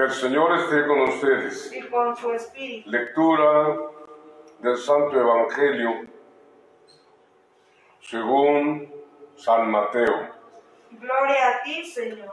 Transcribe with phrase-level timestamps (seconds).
[0.00, 1.70] Que el Señor esté con ustedes.
[1.74, 2.88] y con su espíritu.
[2.88, 3.76] Lectura
[4.60, 6.06] del Santo Evangelio
[8.00, 8.90] según
[9.36, 10.30] San Mateo.
[10.92, 12.32] Gloria a ti, Señor.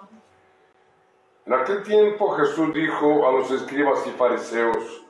[1.46, 5.06] En aquel tiempo Jesús dijo a los escribas y fariseos,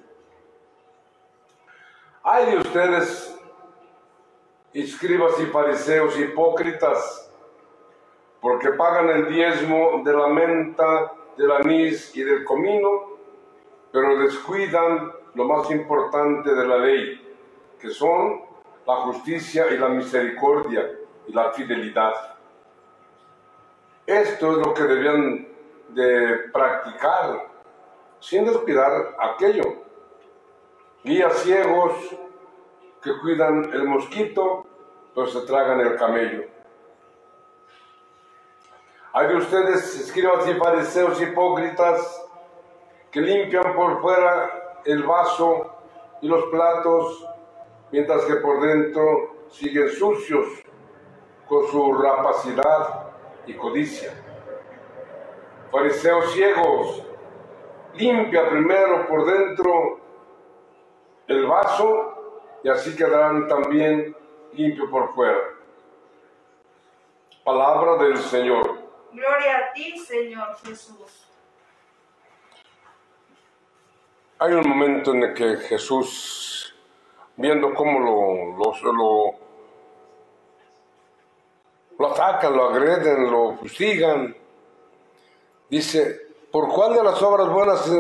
[2.24, 3.40] hay de ustedes,
[4.74, 7.32] escribas y fariseos hipócritas,
[8.42, 13.18] porque pagan el diezmo de la menta, del anís y del comino,
[13.92, 17.36] pero descuidan lo más importante de la ley,
[17.80, 18.42] que son
[18.86, 20.90] la justicia y la misericordia
[21.28, 22.14] y la fidelidad.
[24.06, 25.48] Esto es lo que debían
[25.90, 27.48] de practicar
[28.20, 29.64] sin descuidar aquello.
[31.04, 31.94] Guías ciegos
[33.02, 34.66] que cuidan el mosquito,
[35.14, 36.57] pero se tragan el camello.
[39.18, 42.24] Hay de ustedes, escribas y fariseos hipócritas,
[43.10, 45.76] que limpian por fuera el vaso
[46.22, 47.28] y los platos,
[47.92, 50.46] mientras que por dentro siguen sucios
[51.48, 53.08] con su rapacidad
[53.48, 54.14] y codicia.
[55.72, 57.04] Fariseos ciegos,
[57.96, 60.00] limpia primero por dentro
[61.26, 64.16] el vaso y así quedarán también
[64.54, 65.40] limpio por fuera.
[67.44, 68.87] Palabra del Señor.
[69.18, 71.28] Gloria a ti, Señor Jesús.
[74.38, 76.76] Hay un momento en el que Jesús,
[77.36, 79.36] viendo cómo lo, lo, lo,
[81.98, 84.38] lo atacan, lo agreden, lo fustigan,
[85.68, 87.92] dice, ¿por cuál de las obras buenas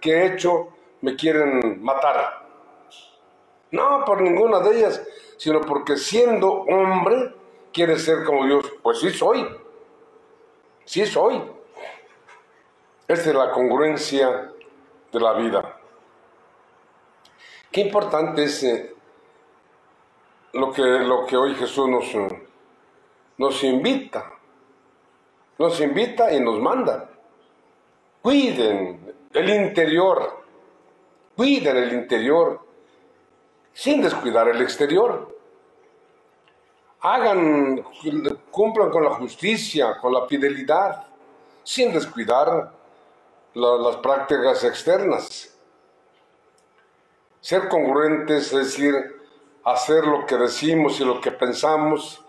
[0.00, 0.68] que he hecho
[1.02, 2.42] me quieren matar?
[3.70, 5.06] No, por ninguna de ellas,
[5.36, 7.34] sino porque siendo hombre
[7.70, 8.64] quiere ser como Dios.
[8.82, 9.46] Pues sí soy,
[10.86, 11.42] sí soy.
[13.06, 14.50] Esta es la congruencia
[15.12, 15.78] de la vida.
[17.70, 18.94] Qué importante es eh,
[20.54, 22.06] lo, que, lo que hoy Jesús nos,
[23.36, 24.32] nos invita.
[25.58, 27.10] Nos invita y nos manda.
[28.22, 30.44] Cuiden el interior.
[31.36, 32.66] Cuiden el interior
[33.72, 35.35] sin descuidar el exterior.
[37.00, 37.84] Hagan,
[38.50, 41.04] cumplan con la justicia, con la fidelidad,
[41.62, 42.72] sin descuidar
[43.54, 45.52] la- las prácticas externas.
[47.40, 48.94] Ser congruentes, es decir,
[49.64, 52.24] hacer lo que decimos y lo que pensamos.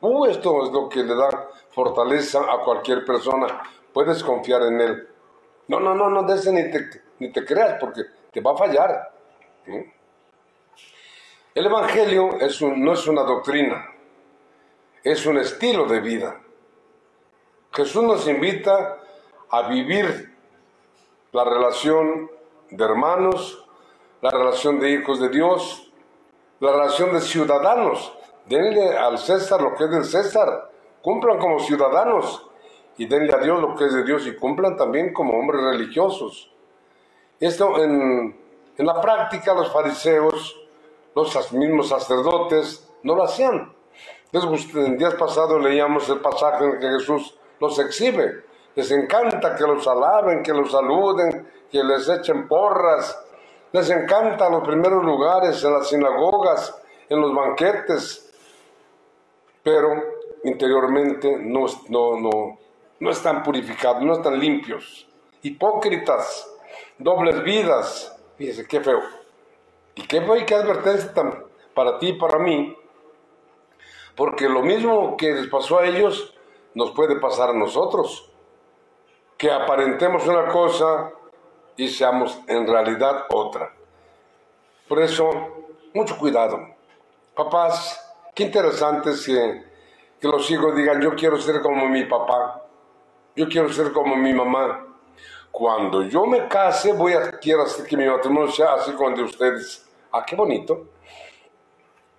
[0.00, 3.62] Uh, esto es lo que le da fortaleza a cualquier persona.
[3.92, 5.08] Puedes confiar en él.
[5.66, 6.88] No, no, no, no, de ese ni te,
[7.18, 9.12] ni te creas porque te va a fallar.
[11.58, 12.38] El Evangelio
[12.76, 13.84] no es una doctrina,
[15.02, 16.40] es un estilo de vida.
[17.72, 19.00] Jesús nos invita
[19.50, 20.36] a vivir
[21.32, 22.30] la relación
[22.70, 23.66] de hermanos,
[24.20, 25.92] la relación de hijos de Dios,
[26.60, 28.16] la relación de ciudadanos.
[28.46, 30.70] Denle al César lo que es del César,
[31.02, 32.48] cumplan como ciudadanos
[32.98, 36.52] y denle a Dios lo que es de Dios y cumplan también como hombres religiosos.
[37.40, 38.36] Esto en
[38.76, 40.67] la práctica los fariseos,
[41.18, 43.72] los mismos sacerdotes, no lo hacían.
[44.30, 48.44] Entonces, en días pasados leíamos el pasaje en el que Jesús los exhibe.
[48.74, 53.18] Les encanta que los alaben, que los saluden, que les echen porras.
[53.72, 58.32] Les encanta los primeros lugares, en las sinagogas, en los banquetes.
[59.62, 59.88] Pero
[60.44, 62.58] interiormente no, no, no,
[63.00, 65.08] no están purificados, no están limpios.
[65.42, 66.48] Hipócritas,
[66.98, 68.16] dobles vidas.
[68.36, 69.17] Fíjese, qué feo.
[69.98, 71.12] Y qué qué advertencia
[71.74, 72.76] para ti y para mí,
[74.14, 76.34] porque lo mismo que les pasó a ellos
[76.74, 78.30] nos puede pasar a nosotros.
[79.36, 81.10] Que aparentemos una cosa
[81.76, 83.74] y seamos en realidad otra.
[84.86, 85.30] Por eso,
[85.92, 86.60] mucho cuidado.
[87.34, 88.00] Papás,
[88.36, 89.64] qué interesante es que,
[90.20, 92.62] que los hijos digan, yo quiero ser como mi papá,
[93.34, 94.84] yo quiero ser como mi mamá.
[95.50, 99.16] Cuando yo me case, voy a quiero hacer que mi matrimonio sea así como el
[99.16, 99.87] de ustedes.
[100.12, 100.86] Ah, qué bonito.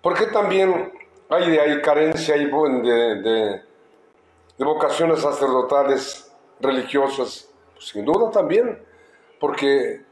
[0.02, 0.92] Porque también
[1.28, 3.62] hay, hay carencia de,
[4.56, 7.48] de, vocaciones sacerdotales, religiosas.
[7.74, 8.84] Pues sin duda también.
[9.38, 10.04] Porque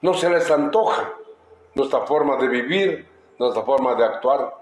[0.00, 1.12] no se les antoja
[1.74, 3.08] nuestra forma de vivir,
[3.38, 4.54] nuestra forma de actuar.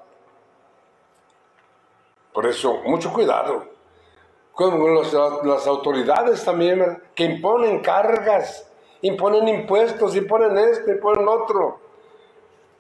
[2.33, 3.73] Por eso, mucho cuidado
[4.53, 8.71] con las autoridades también, que imponen cargas,
[9.03, 11.81] imponen impuestos, imponen esto, imponen otro,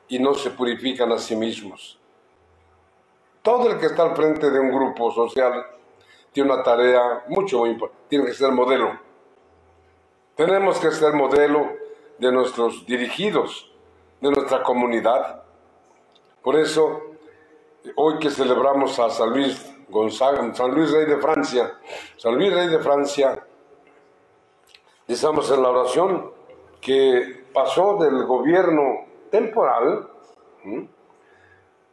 [0.08, 1.98] y no se purifican a sí mismos.
[3.42, 5.66] Todo el que está al frente de un grupo social
[6.32, 8.98] tiene una tarea mucho importante, tiene que ser modelo,
[10.34, 11.72] Tenemos que ser modelo
[12.18, 13.70] de nuestros dirigidos,
[14.20, 15.42] de nuestra comunidad.
[16.42, 17.02] Por eso,
[17.96, 21.74] hoy que celebramos a San Luis Gonzaga, San Luis Rey de Francia,
[22.16, 23.46] San Luis Rey de Francia,
[25.08, 26.30] estamos en la oración
[26.80, 30.08] que pasó del gobierno temporal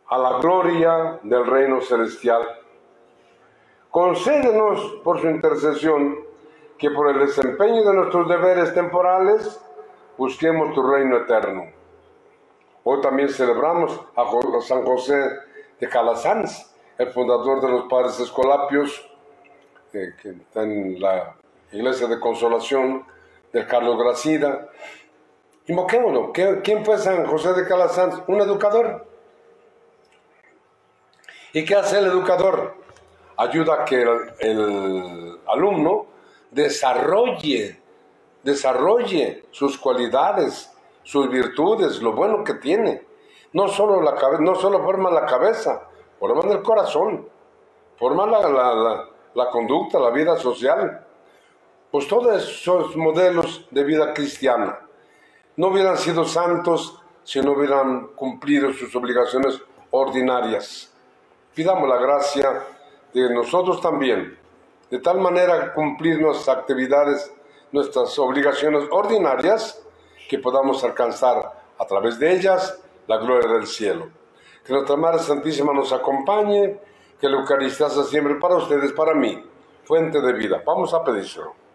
[0.07, 2.41] a la gloria del reino celestial.
[3.89, 6.19] Concédenos por su intercesión
[6.77, 9.59] que por el desempeño de nuestros deberes temporales
[10.17, 11.65] busquemos tu reino eterno.
[12.83, 14.25] Hoy también celebramos a
[14.61, 15.29] San José
[15.79, 19.09] de Calasanz, el fundador de los padres escolapios,
[19.91, 21.35] que está en la
[21.71, 23.05] iglesia de consolación
[23.53, 24.69] de Carlos Gracida.
[25.67, 26.31] Invoquémoslo.
[26.33, 28.23] ¿Quién fue San José de Calasanz?
[28.27, 29.05] Un educador.
[31.53, 32.75] ¿Y qué hace el educador?
[33.37, 36.07] Ayuda a que el, alumno
[36.51, 37.81] desarrolle,
[38.43, 40.71] desarrolle sus cualidades,
[41.03, 43.03] sus virtudes, lo bueno que tiene.
[43.53, 45.87] No solo, la, no solo forma la cabeza,
[46.19, 47.27] forma el corazón,
[47.97, 51.07] forma la, la conducta, la vida social.
[51.91, 54.79] Pues todos esos modelos de vida cristiana
[55.55, 59.59] no hubieran sido santos si no hubieran cumplido sus obligaciones
[59.89, 60.93] ordinarias.
[61.55, 62.63] Pidamos la gracia
[63.11, 64.37] de nosotros también,
[64.91, 67.33] de tal manera cumplir nuestras actividades,
[67.71, 69.83] nuestras obligaciones ordinarias,
[70.29, 74.09] que podamos alcanzar a través de ellas la gloria del cielo.
[74.63, 76.79] Que nuestra Madre Santísima nos acompañe,
[77.19, 79.43] que la Eucaristía sea siempre para ustedes, para mí,
[79.85, 80.61] fuente de vida.
[80.63, 81.68] Vamos a pedírselo.